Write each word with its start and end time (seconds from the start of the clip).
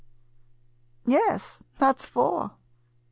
Yes, 1.05 1.61
that 1.77 1.97
9 1.97 1.97
s 1.99 2.05
four. 2.07 2.51